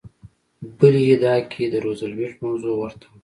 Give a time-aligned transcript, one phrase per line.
[0.77, 3.17] بلې ادعا کې د روزولټ موضوع ورته وه.